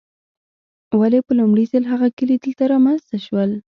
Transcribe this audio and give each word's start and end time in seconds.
ولې 0.99 1.19
په 1.27 1.31
لومړي 1.39 1.65
ځل 1.71 1.83
هغه 1.93 2.07
کلي 2.17 2.35
دلته 2.43 2.63
رامنځته 2.73 3.17
شول. 3.25 3.51